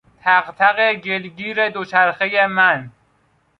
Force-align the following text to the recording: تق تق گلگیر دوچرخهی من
تق 0.23 0.51
تق 0.51 0.93
گلگیر 0.93 1.69
دوچرخهی 1.69 2.45
من 2.45 2.91